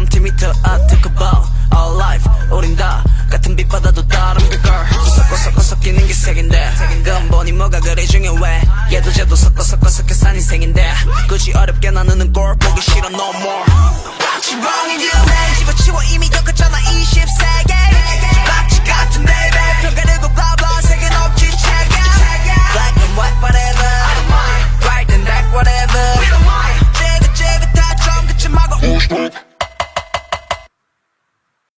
cm 0.00 0.24
I 0.64 0.78
took 0.88 1.04
a 1.04 1.12
bow 1.14 1.44
All 1.74 1.96
life. 1.96 2.24
우린 2.50 2.76
다 2.76 3.02
같은 3.30 3.56
빛바다도 3.56 4.06
다른 4.08 4.48
그 4.48 4.60
girl. 4.62 4.86
섞어 5.16 5.36
섞어 5.36 5.60
섞이는 5.62 6.06
게 6.06 6.12
색인데. 6.12 6.74
근본이 7.04 7.52
뭐가 7.52 7.80
그리 7.80 8.06
중요해? 8.06 8.62
얘도 8.92 9.10
쟤도 9.12 9.34
섞어 9.36 9.62
섞어 9.62 9.88
섞여 9.88 10.14
산 10.14 10.34
인생인데. 10.34 10.92
굳이 11.28 11.52
어렵게 11.54 11.90
나누는 11.90 12.32
걸 12.32 12.54
보기 12.58 12.80
싫어 12.82 13.08
no 13.08 13.30
more. 13.36 13.64
지방이 14.42 14.98
기운해. 14.98 15.54
집어치워 15.58 16.02